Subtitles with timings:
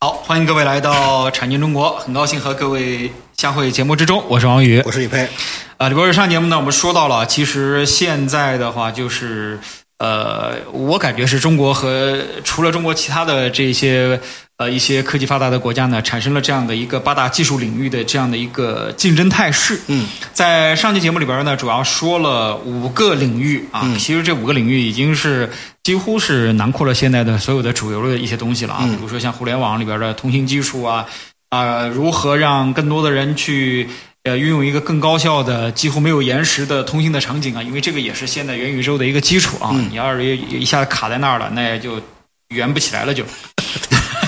[0.00, 5.28] 好，欢迎各位来到产经中国，很高兴和各位相会节目之中，我是王宇，我是李佩。
[5.76, 9.58] 啊，李博士上节目呢，我们说到了，其实现在的话就是，
[9.98, 14.20] 呃，我感觉是中国和除了中国其他的这些
[14.58, 19.80] 呃一些科技发达的国家呢，产生了这样的一个八大技术领域的这样的一个竞争态势。
[19.86, 25.48] 嗯，在上期节目里边呢，主要说了五个领域啊，其实这五个领域已经是
[25.84, 31.06] 几乎是囊括了现在的所有的主流的一些东西了啊，比如说像互联网里边的通信技术啊，
[31.50, 33.88] 啊、如何让更多的人去
[34.24, 39.70] 呃运用一个更高效的、几乎没有延时的通信的场景啊，因为这个也是现在元宇宙的一个基础啊。
[39.88, 42.02] 你要是一一下子卡在那儿了，那也就
[42.48, 43.22] 圆不起来了就。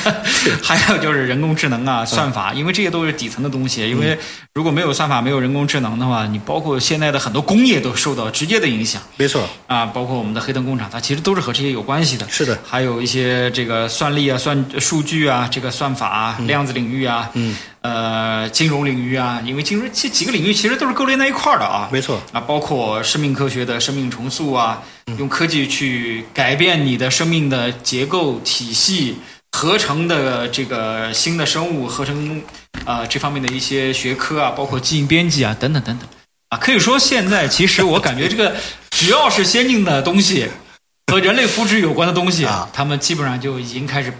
[0.62, 3.88] 还有就是人工智能啊、算法，因为这些都是底层的东西。
[3.88, 4.18] 因为
[4.54, 9.00] 如果没有算法、没有人工智能的话，你包括现在的很多工业都受到直接的影响。
[9.16, 12.26] 没错，啊，包括我们的黑灯工厂，它其实都是和这些有关系的。
[12.28, 21.88] 是的，还有一些这个算力啊、算数据啊、这个算法啊、量子领域啊，嗯，呃，金融领域啊，因为金融这几个领域其实都是勾连在一块儿的啊。
[21.92, 24.82] 没错，啊，包括生命科学的生命重塑啊，
[25.18, 29.16] 用科技去改变你的生命的结构体系，
[29.52, 32.42] 合成的这个新的生物合成
[32.84, 36.08] 啊、这方面的一些学科啊，包括基因编辑啊等等等等
[36.48, 38.54] 啊，可以说现在其实我感觉这个
[38.90, 40.48] 只要是先进的东西
[41.06, 44.12] 和人类福祉有关的东西啊他们基本上就已经开始。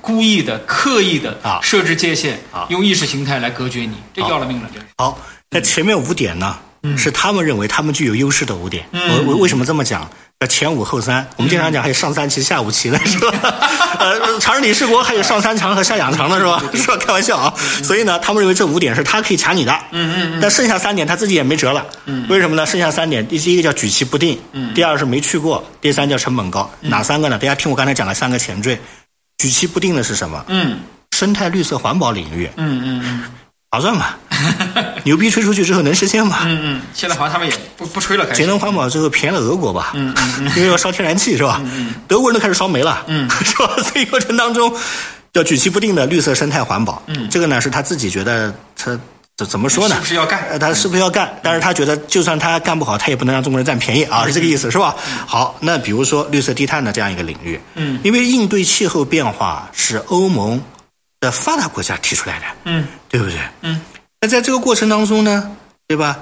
[0.00, 4.86] 故意的、刻意的啊设置界限，啊用意识形态来隔绝你，这要了命了，就是。
[4.98, 5.16] 好，
[5.48, 6.58] 那前面五点呢，
[6.98, 8.84] 是他们认为他们具有优势的五点。
[8.92, 10.10] 我我为什么这么讲？
[10.40, 13.32] 呃，前五后三，我们经常讲还有上三旗、下五旗的是吧？
[13.98, 16.62] 呃，常任理事国还有上三强和下两强的是吧？
[16.74, 16.96] 是吧？
[17.00, 17.54] 开玩笑啊。
[17.82, 19.72] 所以呢，他们认为这五点是他可以卡你的。
[19.92, 20.38] 嗯嗯嗯。
[20.42, 21.86] 但剩下三点他自己也没辙了。
[22.04, 22.26] 嗯。
[22.28, 22.66] 为什么呢？
[22.66, 26.70] 剩下三点，第一个叫举棋不定，嗯，第二是没去过，第三叫成本高。
[26.82, 27.38] 哪三个呢？
[27.38, 28.78] 大家听我刚才讲的三个前缀。
[29.38, 30.44] 举棋不定的是什么？
[30.48, 30.80] 嗯
[31.12, 33.24] 生态绿色环保领域，嗯嗯嗯
[33.70, 34.08] 划算吗？
[35.04, 36.40] 牛逼吹出去之后能实现吗？
[36.44, 38.40] 嗯嗯，现在好像他们也不不吹了，开始。
[38.40, 39.92] 节能环保之后便宜了俄国吧？
[39.94, 41.60] 嗯嗯因为要烧天然气是吧？
[41.64, 43.76] 嗯德国人都开始烧煤了，嗯， 是吧？
[43.82, 44.72] 所以过程当中
[45.32, 48.98] 要举棋不定的绿色生态环保，嗯，这个呢是他自己觉得他
[49.36, 49.94] 怎怎么说呢？
[49.96, 51.38] 是不是要干呃他是不是要干？
[51.42, 54.96] 但是他觉得就算他干不好，他也不能让中国人占便宜啊，是这个意思是吧？
[55.26, 60.60] 好，那比如说绿色低碳的这样一个领域，嗯，因为应对气候变化是欧盟
[61.20, 63.38] 的发达国家提出来的，嗯对不对？
[63.60, 63.78] 嗯，
[64.20, 65.52] 那在这个过程当中呢，
[65.86, 66.18] 对吧？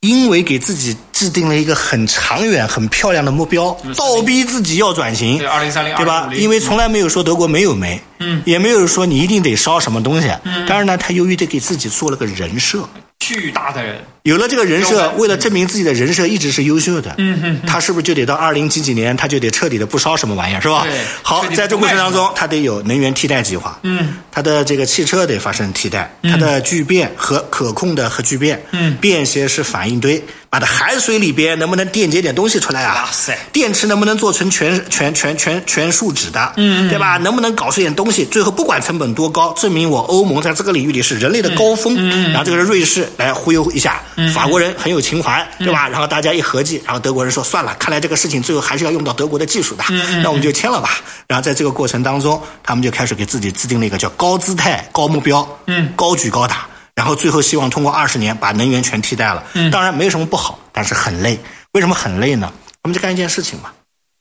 [0.00, 6.28] 因为给自己制定了一个很长远、很漂亮的目标，倒逼自己要转型，对二零三零对吧？
[6.34, 12.86] 因为从来没有说德国没有煤，嗯，也没有说你一定得烧什么东西，嗯，但是呢，他由于得给自己做了个人设，
[13.26, 20.84] 巨大的人，有了这个人设，为了证明自己的人设一直是优秀的，嗯嗯他是不是就得到二零几几年，他就得彻底的不烧什么玩意儿，是吧？
[20.84, 21.00] 对？
[21.22, 28.96] 好在这个过程当中，他得有能源替代计划，嗯，他的这个汽车得发生替代，他的聚变和可控的核聚变，嗯。
[29.00, 32.94] 便携式反应堆，把它海水里边能不能电解点东西出来啊？
[32.94, 36.52] 哇塞电池能不能做成全全全全全树脂的？
[36.56, 37.16] 嗯嗯对吧？
[37.18, 38.24] 能不能搞出点东西？
[38.24, 41.94] 最后不管成本多高，证明我欧盟在这个领域里是人类的高峰。
[41.98, 44.00] 嗯然后这个是瑞士来忽悠一下，
[44.34, 45.88] 法国人很有情怀，对吧？
[45.88, 49.84] 然后大家一合计，然后德国人说算了，看来这个事情最后还是要用到德国的技术的，
[50.22, 51.00] 那我们就签了吧。
[51.26, 56.66] 然后在这个过程当中，他们就开始给自己制定了一个叫高姿态、高目标，嗯，高举高打。
[56.96, 59.44] 然后最后希望通过二十年把能源全替代了。
[59.54, 61.38] 嗯，当然没有什么不好，但是很累。
[61.72, 62.52] 为什么很累呢？
[62.82, 63.70] 我们就干一件事情嘛，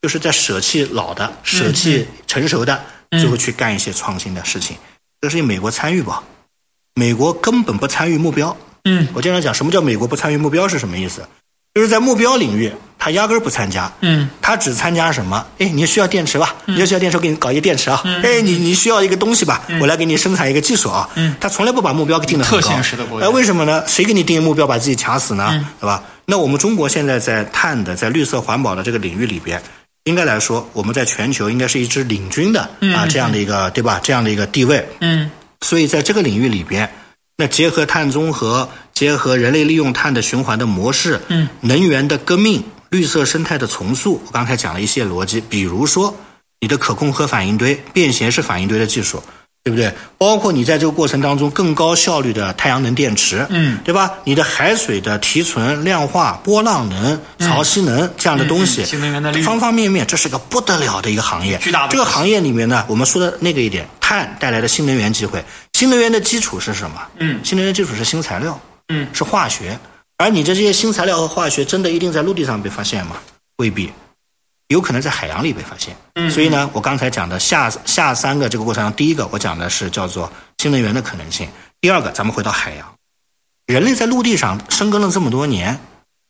[0.02, 4.78] 就是在舍弃老的、舍弃成熟的，最后去干一些创新的事情。
[5.22, 6.22] 这是美国参与吧？
[6.94, 8.56] 美国根本不参与目标。
[8.84, 11.28] 嗯我经常讲，什么叫美国不参与目标是什么意思？
[11.74, 12.72] 就是在目标领域，
[13.06, 13.92] 他压根儿不参加。
[14.02, 15.46] 嗯，他只参加什么？
[15.60, 16.56] 哎，你需要电池吧？
[16.66, 18.02] 你需要电池，我给你搞一个电池啊。
[18.24, 19.62] 哎，你你需要一个东西吧？
[19.80, 21.08] 我来给你生产一个技术啊。
[21.14, 22.68] 嗯他从来不把目标定的很高。
[22.68, 23.84] 特现实的国家哎，为什么呢？
[23.86, 25.64] 谁给你定目标，把自己卡死呢？
[25.80, 26.02] 对吧？
[26.26, 29.62] 那我们中国现在在碳的、在绿色环保的这个领域里边，
[30.06, 32.62] 应该来说，我们在全球应该是一支领军的
[32.96, 34.00] 啊这样的一个对吧？
[34.02, 34.84] 这样的一个地位。
[35.02, 35.30] 嗯
[35.62, 36.90] 所以在这个领域里边，
[37.38, 46.16] 那结合碳中和，结合人类利用碳的循环的模式，嗯，能源的革命，绿色生态的重塑，我刚才讲了一些逻辑，比如说
[46.62, 49.22] 你的可控核反应堆、便携式反应堆的技术，
[49.64, 49.92] 对不对？
[50.18, 54.14] 包括你在这个过程当中更高效率的太阳能电池，嗯，对吧？
[54.24, 61.58] 你的海水的提纯、量化、波浪能、潮汐能这样的东西，新能源的方方面面，这是个不得了的一个行业。
[61.58, 65.44] 巨大的这个行业里面呢，我们说的那个一点，碳带来的新能源机会，
[65.74, 67.02] 新能源的基础是什么？
[67.20, 68.60] 嗯新能源基础是新材料，
[68.90, 69.78] 嗯是化学。
[70.18, 73.18] 而你的这些新材料和化学，真的一定在陆地上被发现吗？
[73.58, 73.92] 未必。
[74.70, 75.96] 有可能在海洋里被发现。
[76.32, 81.48] 所以呢，我刚才讲的下下三个这个过程中，第一个我讲的是叫做新能源的可能性，
[81.80, 82.96] 第二个咱们回到海洋，
[83.68, 85.80] 人类在陆地上生根了这么多年。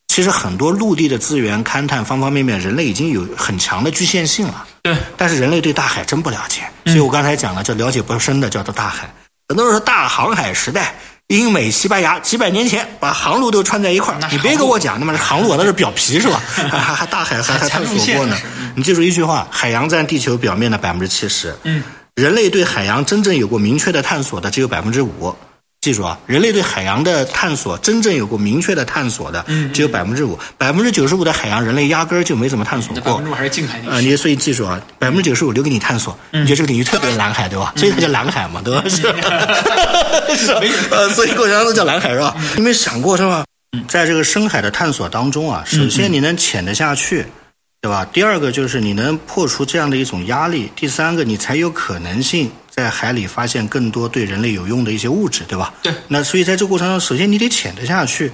[0.07, 4.65] 其实很多陆地的资源勘探方方面面，人类已经有很强的局限性了。
[4.81, 9.13] 对，但是人类对大海真不了解，所以我刚才讲了，叫了解不深的叫做大海。
[9.49, 10.95] 很多人说大航海时代，
[11.27, 16.39] 英美西班牙几百年前把航路都串在一块儿，你别跟我讲，那么航路那是表皮是吧？
[16.53, 18.37] 还 还大海还还探索过呢。
[18.75, 21.55] 你记住一句话：海洋占地球表面的百分之七十。
[21.63, 21.81] 嗯，
[22.15, 25.35] 人类对海洋真正有过明确的探索的只有百分之五。
[25.81, 33.03] 记住啊，人类对海洋的探索真正有过明确的探索的，只有百分之五，百分之九十五的海洋人类压根儿就没怎么探索过。
[33.03, 36.17] 百分之五还是近海啊，你所以记住啊，百分之九十五留给你探索。
[36.31, 37.71] 你觉得这个领域特别蓝海对吧？
[37.77, 38.83] 所以它叫蓝海嘛，对吧？
[38.89, 39.03] 是，
[40.91, 42.35] 呃，所以过程当中叫蓝海是吧？
[42.55, 43.45] 你没想过是吧？
[43.87, 47.25] 在这个深海的探索当中啊，首先你能潜得下去，
[47.81, 48.05] 对吧？
[48.13, 52.51] 第二个就是你能破除这样的一种压力，第三个你才有可能性。
[52.69, 55.73] 在海里发现更多对人类有用的一些物质，对吧？
[55.81, 55.93] 对。
[56.09, 58.29] 那所以在这个过程中，首先你得潜得下去。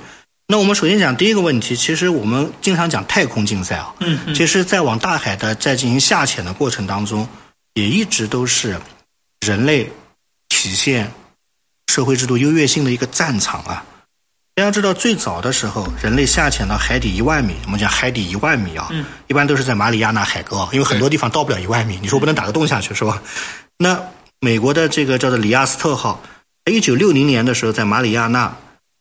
[0.47, 3.93] 那我们首先讲第一个问题，其实我们经常讲太空竞赛啊。
[3.99, 4.33] 嗯嗯。
[4.33, 7.27] 其实，在往大海的在进行下潜的过程当中，
[7.75, 8.75] 也一直都是
[9.45, 9.87] 人类
[10.49, 11.11] 体现
[11.91, 13.83] 社会制度优越性的一个战场啊。
[14.55, 18.89] 大家知道，最早的时候，人类下潜到海底一万米，我们讲海底一万米啊，
[19.27, 23.21] 一般都是在马里亚纳海沟，因为很多地方到不了一万米，你说不能打个洞下去是吧？
[23.77, 23.99] 那
[24.39, 26.23] 美国的这个叫做里亚斯特号，
[26.71, 28.55] 一九六零年的时候在马里亚纳，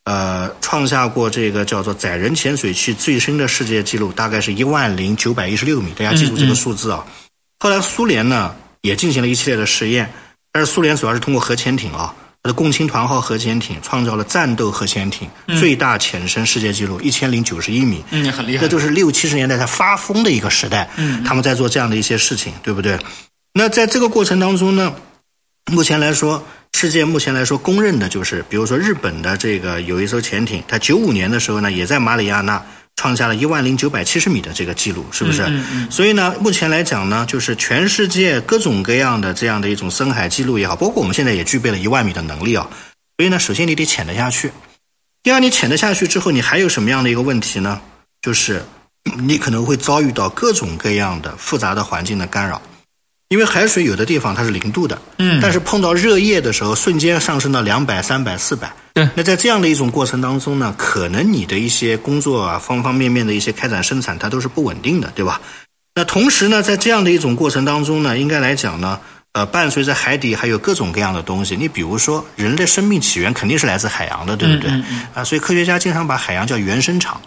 [0.05, 5.93] 呃，创下过这个叫做载人潜水器最深的世界纪录，大概是一万零九百一十六米。
[5.97, 7.05] 大家记住这个数字啊。
[7.59, 10.11] 后来苏联呢也进行了一系列的实验，
[10.53, 15.29] 但是苏联主要是通过核潜艇啊，它的共青团号核潜艇创造了战斗核潜艇
[15.59, 18.03] 最大潜深世界纪录一千零九十一米。
[18.11, 18.63] 嗯，很厉害。
[18.63, 22.99] 这就是六七十年代他发疯的一个时代，嗯，他们在做这样的一些事情，对不对？
[23.53, 24.95] 那在这个过程当中呢？
[25.71, 26.43] 目前来说，
[26.73, 32.65] 世界目前来说公认的就是，比如说日本的这个有一艘潜艇，它九五年的时候呢，也在马里亚纳
[33.00, 35.49] 创下了一万零九百七十米的这个记录，是不是？
[35.88, 42.69] 所以呢，目前来讲呢，就是全世界各种各样的这样的一种深海记录也好，包括我们现在也具备了一万米的能力啊。
[43.17, 44.52] 所以呢，首先你得潜得下去，
[45.23, 47.81] 第二，你潜得下去之后，你还有什么样的一个问题呢？
[48.20, 48.62] 就是
[49.19, 52.61] 你可能会遭遇到各种各样的复杂的环境的干扰。
[53.31, 58.73] 因为海水有的地方它是零度的，嗯，但是碰到热液的时候，瞬间上升到两百、三百、四百。
[58.93, 65.41] 对，那在这样的一种过程当中呢，可能你的一些工作啊，方方面面的一些开展生产，它都是不稳定的，对吧？
[65.94, 68.99] 那同时呢，在这样的一种过程当中呢，应该来讲呢，
[69.35, 71.56] 呃，伴随着海底还有各种各样的东西。
[71.56, 74.69] 你比如说，人类生命起源肯定是来自海洋的，对不对？
[75.15, 77.23] 啊，所以科学家经常把海洋叫原生场。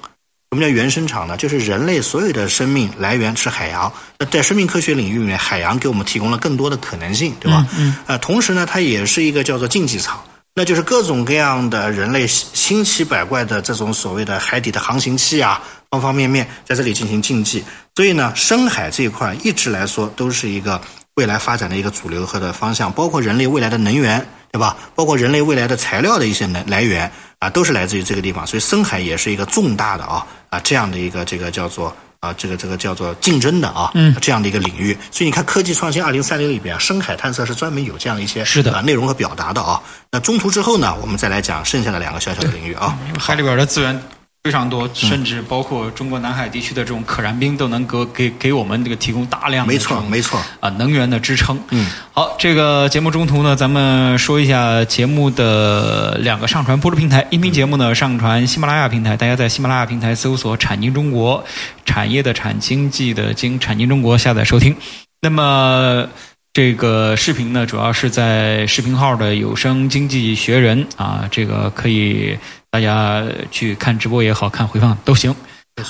[0.54, 1.36] 什么叫原生场呢？
[1.36, 3.92] 就是人类所有的生命来源是海洋。
[4.20, 7.66] 那在生命科学领域里面，海洋给我们提供了更多的可能性，对吧？
[7.76, 7.96] 嗯。
[8.06, 10.24] 呃，同时呢，它也是一个叫做竞技场，
[10.54, 15.60] 那就是各种各样的人类新奇百怪的这种所谓的海底的航行器啊，
[15.90, 17.64] 方方面面在这里进行竞技。
[17.96, 20.80] 所以呢，深海这一块一直来说都是一个
[21.16, 24.78] 未来发展的一个主流和的方向，包括人类未来的能源，对吧？
[24.94, 27.12] 包括人类未来的材料的一些能来源
[27.44, 28.46] 啊，都是来自于这个地方。
[28.48, 30.26] 所以深海也是一个重大的啊。
[30.50, 34.98] 啊，这样的一个这个叫做啊，这个这个叫做竞争的啊，嗯，这样的一个领域。
[35.12, 39.82] 所以你看，科技创新二零三零里边啊，深海探测是专门有这样一些是的啊内容和表达的啊。
[40.12, 42.98] 那中途之后呢，我们再来讲剩下的两个小小的领域啊。
[43.20, 44.02] 海里边的资源。
[44.44, 51.58] 非常多，甚至包括中国南海地区的这种可燃冰都能够给给我们这个提供大量的没错没错啊能源的支撑。
[51.70, 57.26] 嗯，好，这个节目中途呢，咱们说一下节目的两个上传播出平台。
[57.30, 61.42] 音频节目呢，上传喜马拉雅平台，大家在喜马拉雅平台搜索“产经中国”，
[61.86, 64.76] 产业的产，经济的经，产经中国下载收听。
[65.22, 66.06] 那么
[66.52, 72.38] 这个视频呢，主要是在视频号的有声经济学人啊，这个可以。
[72.74, 75.36] 大家去看直播也好看回放都行。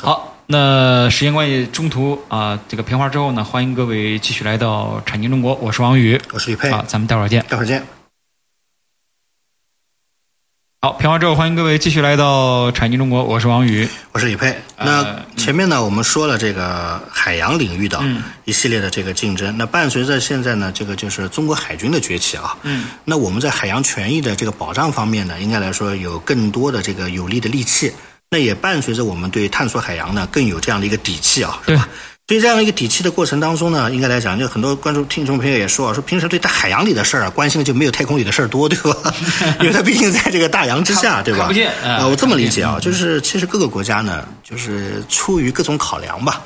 [0.01, 7.81] 好，那时间关系，中途啊，这个片花之后呢，欢迎各位继续来到产经中国，我是王宇，我是李佩，好，咱们待会儿见，待会儿见。
[10.83, 14.53] 好，评完之后，欢迎各位继续来到产经中国，我是王宇，我是李佩。
[14.77, 18.03] 那前面呢，我们说了这个海洋领域的
[18.43, 27.93] 一系列的这个竞争，那伴随着现在呢，这个就是中国海军的崛起啊，嗯，那我们在海洋权益的这个保障方面呢，应该来说有更多的这个有力的利器，
[28.29, 31.87] 那也伴随着我们对探索海洋呢更有这样的一个底气啊，是吧？
[32.27, 39.13] 所以这样一个底气的过程当中呢，应该来讲，就很多观众、听众朋友也说啊，说平时对大海洋里的事儿啊，关心的就没有太空里的事儿多，对吧？
[39.59, 41.47] 因为它毕竟在这个大洋之下，对吧？
[41.47, 46.41] 不见啊，我这么理解啊，就是其实各个国家呢，就是出于各种考量吧，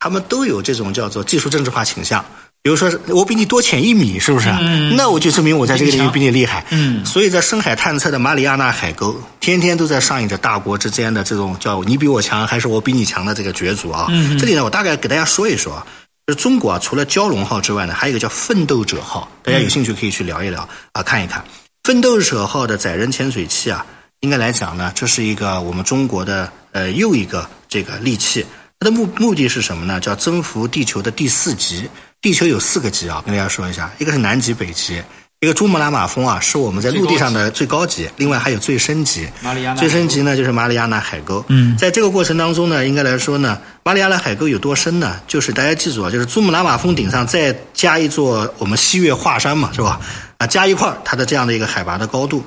[0.00, 2.22] 他们都有这种叫做技术政治化倾向。
[2.62, 4.48] 比如说，我比你多潜一米，是不是？
[4.60, 6.64] 嗯那我就证明我在这个领域比你厉害。
[6.70, 14.06] 嗯所以在深海探测的马里亚纳海沟，天天都在上演着大国之间的这种叫你比我强还是我比你强的这个角逐啊。
[14.10, 15.86] 嗯这里呢，我大概给大家说一说啊。
[16.24, 21.44] 就是中国啊，除了蛟龙号之外呢，还有一个叫奋斗者号，大家有兴趣可以去聊一聊啊，看一看。
[21.82, 23.84] 奋斗者号的载人潜水器啊，
[24.20, 28.46] 应该来讲呢，这是一个我们中国的呃又一个这个利器。
[28.78, 29.98] 它的目目的是什么呢？
[29.98, 31.88] 叫征服地球的第四极。
[32.22, 35.02] 地球有四个极啊，跟大家说一下，一个是南极、北极，
[35.40, 39.28] 一个珠穆朗玛峰啊，是我们在陆地上的最高级，另外还有最深级。
[39.40, 41.44] 马里亚纳最深级呢就是马里亚纳海沟。
[41.48, 45.20] 嗯在这个过程当中呢，应该来说呢，马里亚纳海沟有多深呢？
[45.26, 50.00] 就是大家记住啊，就是珠穆朗玛峰顶上再加一座我们西岳华山嘛，是吧？
[50.38, 52.44] 啊，加一块儿它的这样的一个海拔的高度。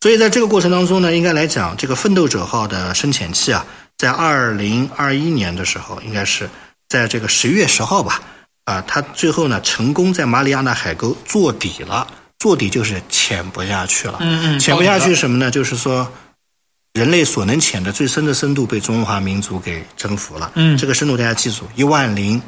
[0.00, 3.66] 所以在这个过程当中呢，应该来讲，这个奋斗者号的深潜器啊，
[3.98, 6.48] 在二零二一年的时候，应该是
[6.88, 8.20] 在这个十月十号吧，
[8.66, 12.06] 啊，他最后呢成功在马里亚纳海沟做底了。
[12.38, 14.18] 做底就是潜不下去了。
[14.20, 15.50] 嗯嗯潜不下去什么呢？
[15.50, 16.06] 就是说。
[16.92, 20.50] 人类所能潜的最深的深度被中华民族给征服了。
[20.54, 22.40] 嗯这个深度大家记住，一万零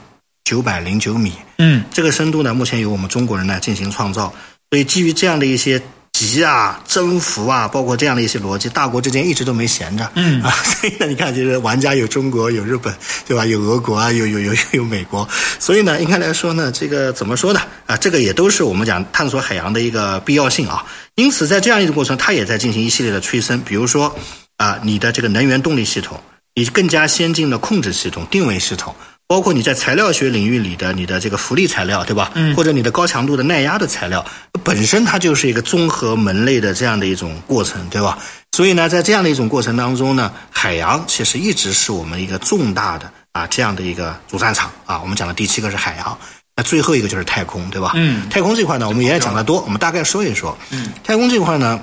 [0.43, 1.35] 九百零九米。
[1.59, 4.33] 嗯这个深度呢，目前由我们中国人呢进行创造。
[4.71, 5.79] 所以基于这样的一些
[6.19, 10.11] 急啊、征服啊，包括这样的一些逻辑，大国之间一直都没闲着。
[10.17, 12.93] 嗯 啊，所以呢，你看，就是玩家有中国，有日本，
[13.25, 13.47] 对吧？
[13.47, 15.29] 有俄国啊，有有有有美国。
[15.61, 17.61] 所以呢，应该来说呢，这个怎么说呢？
[17.87, 20.85] 啊，这个也都是我们讲探索海洋的一个必要性啊。
[21.15, 24.13] 因此，在这样一个过程，它也在进行一系列的催生，比如说
[24.57, 26.21] 啊，你的这个能源动力系统，
[26.55, 28.93] 你更加先进的控制系统、定位系统。
[29.29, 32.33] 包括你在材料学领域里的你的这个浮力材料，对吧？
[32.35, 34.25] 嗯或者你的高强度的耐压的材料，
[34.65, 38.19] 本身它就是一个综合门类的这样的一种过程，对吧？
[38.53, 44.99] 所以呢，在这样的一种过程当中呢，海洋其实一直是我们一个重大的啊这样的一个主战场啊。
[45.01, 46.19] 我们讲的第七个是海洋，
[46.57, 47.93] 那最后一个就是太空，对吧？
[47.97, 50.57] 嗯太空这块呢，我们也讲的多，我们大概说一说。
[50.71, 51.79] 嗯，太空这块呢，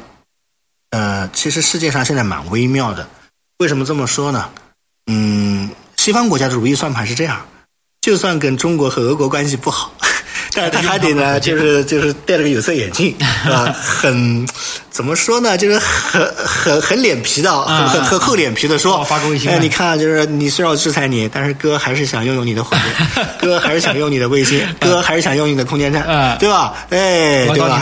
[0.89, 3.07] 呃，其实世界上现在蛮微妙的。
[3.59, 4.49] 为什么这么说呢？
[5.07, 5.69] 嗯，
[6.05, 7.43] 西方国家的如意算盘是这样，
[7.99, 9.91] 就算跟中国和俄国关系不好，
[10.53, 13.15] 但是他还得呢，就是就是戴着个有色眼镜，
[13.49, 14.47] 啊，很
[14.95, 15.57] 怎么说呢？
[15.57, 26.73] 就是很很很脸皮的，很很很厚脸皮的说哦，发个微信哎，你看，就是你虽然要制裁你，但是哥还是想拥有你的火箭， 哥还是想用你的卫星， 哥还是想用你的空间站嗯，对吧？
[26.91, 27.81] 哎，对吧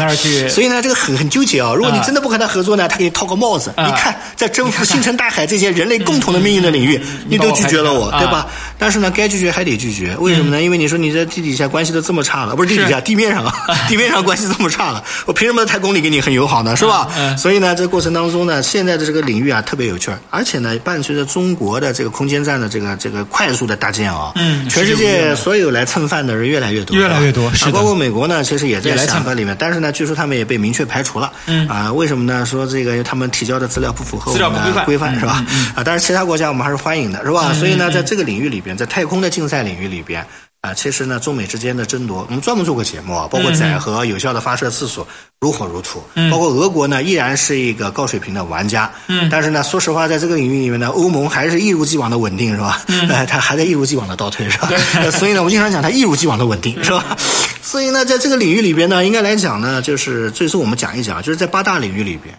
[0.49, 1.71] 所以呢，这个很很纠结啊。
[1.75, 3.71] 如果你真的不和他合作呢，他给你套个帽子。
[3.77, 8.47] 嗯你看，在征服星辰大海这些人类共同的命运的领域， 你都拒绝了我，嗯对吧？
[8.79, 10.59] 但是呢，该拒绝还得拒绝，为什么呢？
[10.59, 13.53] 因为你说你在地底下关系都这么差了，不是地底下，地面上啊，
[13.87, 16.75] 地面上关系这么差了，我凭什么在太空里跟你很友好呢？
[16.75, 17.02] 是吧？
[17.17, 31.31] 嗯所以呢，这个过程当中呢，现在的这个领域啊特别有趣儿，而且呢，伴随着中国的这个空间站的这个这个快速的搭建啊，嗯全世界所有来蹭饭的人越来越多，越来越多啊包括美国呢，其实也在想和里面，但是呢，据说他们也被明确排除了。
[31.47, 32.45] 嗯啊，为什么呢？
[32.45, 35.45] 说这个他们提交的资料不符合资料我们不规范的规范嗯是吧？
[35.75, 37.49] 啊，但是其他国家我们还是欢迎的，是吧？
[37.51, 40.25] 嗯所以呢，在这个领域里边，在太空的竞赛领域里边。
[40.63, 45.05] 啊，其实呢，中美之间的争夺，我们专门做过节目啊，包括载荷、有效的发射次数
[45.41, 46.01] 如火如荼。
[46.15, 48.89] 嗯包括俄国呢，依然是一个高水平的玩家。
[49.07, 52.81] 嗯但是呢，说实话，在这个领域里面呢，欧盟还是一如既往的稳定，是吧？
[52.87, 54.69] 嗯，呃， 它还在一如既往的倒退，是吧？
[54.95, 57.17] 呃 所以呢，我经常讲它一如既往的稳定，是吧？
[57.61, 62.33] 所以呢，在这个领域里边呢，应该来讲呢，就是最终我们讲一讲，就是在八大领域里边，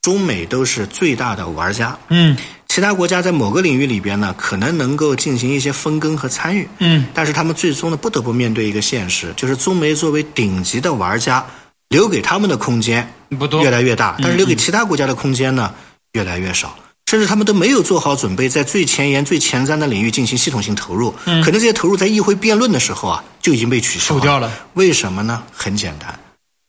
[0.00, 1.98] 中美都是最大的玩家。
[2.08, 2.34] 嗯
[2.70, 7.04] 其他国家在某个领域里边呢，可能能够进行一些分羹和参与，嗯。
[7.12, 11.44] 但是他们最终呢，不得不面对一个现实，就是中媒作为顶级的玩家，
[11.88, 13.60] 留给他们的空间不多。
[13.64, 15.74] 越来越大，但是留给其他国家的空间呢，
[16.12, 16.72] 越来越少。
[17.10, 21.42] 甚至他们都没有做好准备，在最前沿、最前瞻的领域进行系统性投入，嗯。
[21.42, 25.42] 可能这些投入在议会辩论的时候啊，就已经被取消收掉了，为什么呢？
[25.52, 26.16] 很简单，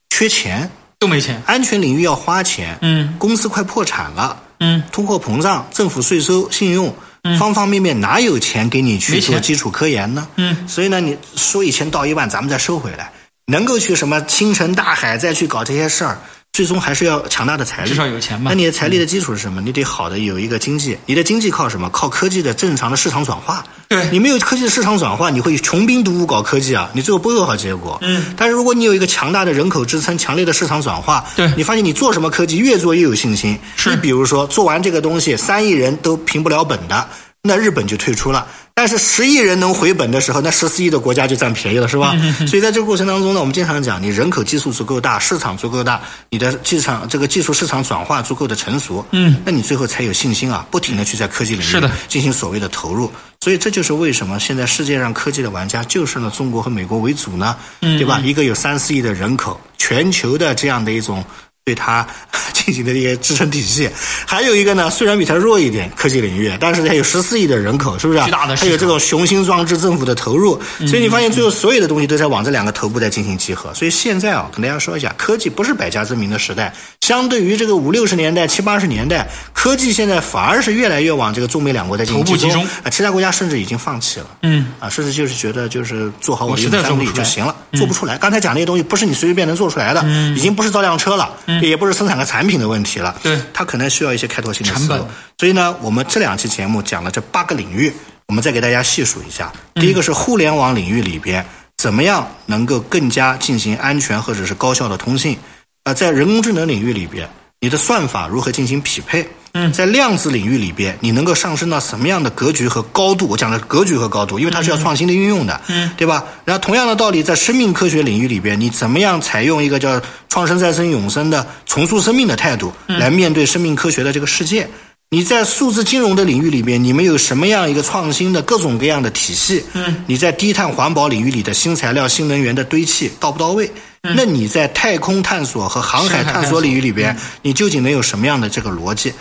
[0.10, 0.68] 缺钱，
[0.98, 1.40] 都没钱。
[1.46, 3.14] 安全领域要花钱，嗯。
[3.20, 4.82] 公司快破产了，嗯。
[4.92, 6.96] 通货膨胀、政府税收、信用，
[7.38, 10.26] 方方面面哪有钱给你去做基础科研呢？
[10.38, 10.66] 嗯。
[10.68, 13.12] 所以呢，你说一千道一万，咱们再收回来，
[13.48, 16.18] 能够去什么星辰大海再去搞这些事儿，
[16.54, 19.62] 最终还是要强大的财力，至少有钱嘛那你的财力的基础是什么？
[19.62, 21.90] 你得好的有一个经济，你的经济靠什么？
[21.92, 23.64] 靠科技的正常的市场转化。
[23.88, 27.98] 对你没有科技的市场转化，你会穷兵黩武搞科技啊，你最后不会有好结果。
[28.02, 33.58] 嗯，但是如果你有一个强大的人口支撑、强烈的市场转化，对你发现你做什么科技越做越有信心。
[33.78, 37.08] 是你比如说做完这个东西，三亿人都平不了本的。
[37.44, 42.16] 那日本就退出了，但是十亿人能回本的时候，那十四亿的国家就占便宜了，是吧？
[42.48, 53.12] 所以在这个过程当中呢，我们经常讲，你人口基数足够大，市场足够大，你的技场这个技术市场转化足够的成熟，嗯，那你最后才有信心啊，不停的去在科技领域进行所谓的投入。
[53.42, 57.56] 所以这就是为什么现在世界上科技的玩家就剩了中国和美国为主呢？
[57.82, 58.20] 对吧？
[58.24, 61.24] 一个有三四亿的人口，全球的这样的一种。
[61.72, 62.06] 对它
[62.52, 63.90] 进行的一些支撑体系，
[64.26, 68.20] 还有一个呢，虽然比它弱一点，科技领域，但是它有十四亿的人口，是不是？
[68.26, 73.74] 巨大的还有这种雄心壮志，政府的投入，所以你发现最后所有的东西都在往这两个头部在进行集合。
[73.74, 76.74] 所以现在啊，跟大家说一下，科技不是百家争鸣的时代。
[77.02, 84.28] 相对于这个五六十年代、七八十年代，科技现在反而是越来越往这个中美两国在进行集中啊，其他国家甚至已经放弃了。
[84.44, 88.18] 嗯啊，甚至就是觉得就是做好我的三力就行了，做不出来。
[88.18, 90.04] 刚才讲那些东西不是你随随便能做出来的，
[90.36, 91.34] 已经不是造辆车了。
[91.70, 95.06] 也不是生产个产品的问题了，对，它可能需要一些开拓性的思路。
[95.38, 97.92] 所以呢，我们这两期节目讲了这八个领域，
[98.28, 99.52] 我们再给大家细数一下。
[99.76, 101.46] 第一个是互联网领域里边，
[101.78, 105.38] 怎么样能够更加进行安全或者是高效的通信？
[105.84, 107.28] 啊，在人工智能领域里边。
[107.64, 109.24] 你的算法如何进行匹配？
[109.54, 113.28] 嗯，在量子领域里边，你能够上升到什么样的格局和高度？
[113.28, 116.24] 我讲的格局和高度，因为它是要创新的运用的，嗯，对吧？
[116.46, 124.68] 然后同样的道理，在生命科学领域里边，你怎么样采用一个叫创生、再生、永生的重塑生命的态度来面对生命科学的这个世界？
[125.14, 129.62] 你在数字金融的领域里边，你们有什么样一个创新的各种各样的体系？
[129.74, 133.70] 嗯，你在低碳环保领域里的新材料、新能源的堆砌到不到位？
[134.02, 139.14] 那你在太空探索和航海探索领域里边，你究竟能有什么样的这个逻辑？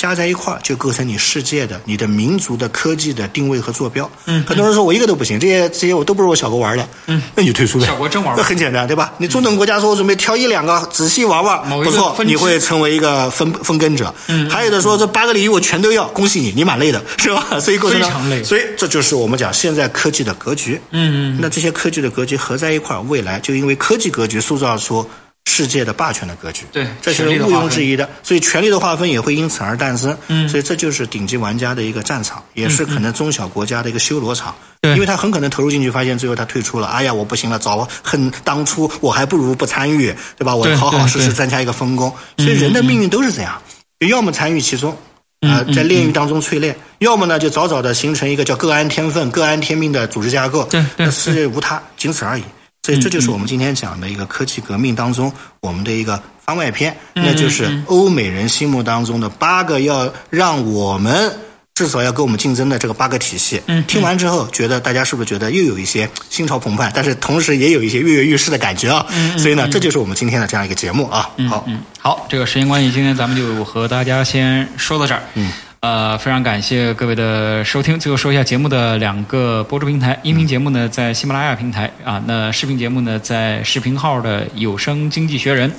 [0.00, 4.10] 加在一块儿就构成你世界的、你的民族的科技的定位和坐标。
[4.24, 6.88] 嗯，很多人说我一个都不行，这些这些我都不是我小国玩的。
[7.04, 7.84] 嗯， 那你就退出呗。
[7.84, 9.12] 小国真玩，那 很简单，对吧？
[9.18, 14.14] 你中等国家说我准备挑一两个仔细玩玩，不错，你会成为一个分分耕者。
[14.28, 17.46] 嗯，还有的说这八个领域我全都要，恭喜你，你蛮累的，是吧？
[17.60, 18.42] 所以非常累。
[18.42, 20.80] 所以这就是我们讲现在科技的格局。
[20.92, 25.06] 嗯嗯，那这些科技的格局合在一块儿，未来就因为科技格局塑造出。
[25.46, 28.08] 世界的霸权的格局，对，这是毋庸置疑的。
[28.22, 30.16] 所以权力的划分也会因此而诞生。
[30.28, 34.54] 嗯，所以这就是顶级玩家的一个战场，也是可能中小国家的一个修罗场。
[34.80, 36.86] 对，因为他很可能投入进去，发现最后他退出了。
[36.86, 40.54] 哎呀，我不行了，早很当初我还不如不参与，对吧？
[40.54, 42.10] 我好好实实增加一个分工。
[42.38, 43.60] 所以人的命运都是这样，
[44.08, 44.96] 要么参与其中，
[45.40, 50.64] 啊，在炼狱当中淬炼；要么呢，就早早的形成一个叫各安天分、各安天命的组织架构。
[50.70, 52.44] 对，对，是无他，仅此而已。
[52.82, 61.30] 所以这就是我们今天讲的一个科技革命当中我们的一个番外篇，那就是欧美人心目当中的八个要让我们
[61.74, 63.60] 至少要跟我们竞争的这个八个体系。
[63.86, 69.06] 听完之后，觉得大家是不是觉得又有一些心潮澎湃，但是同时也有一些跃跃欲试的感觉啊？
[69.38, 71.30] 所以呢，这就是我们今天的这样一个节目啊。
[71.48, 71.66] 好，
[71.98, 75.22] 好，这个时间关系，今天咱们就和大家先说到这儿。
[75.34, 75.52] 嗯。
[75.80, 77.98] 呃，非常感谢各位的收听。
[77.98, 85.72] 最后说一下节目的两个播出平台：音频节目呢在喜马拉雅平台啊，那视频节目呢在视频号的有声经济学人，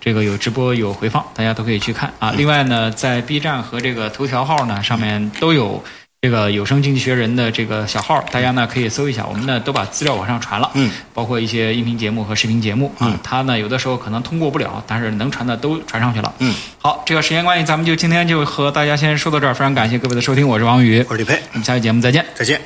[0.00, 2.32] 这个有直播有回放，大家都可以去看啊。
[2.36, 5.82] 另外呢，在 B 站和这个头条号呢上面都有。
[6.28, 22.60] 这个有声经济学人的这个小号，大家呢可以搜一下，我们呢都把资料往上传了，嗯，包括一些音频节目和视频节目啊，它呢有的时候可能通过不了，但是能传的都传上去了，嗯，好，这个时间关系，咱们就今天就和大家先说到这儿，非常感谢各位的收听，我是王宇，我是李佩，我们下期节目再见，再见。